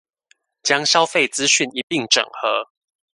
[0.63, 2.67] 將消費資訊一併整合